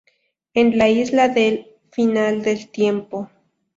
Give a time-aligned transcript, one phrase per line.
[0.55, 3.29] En la Isla de Final del Tiempo.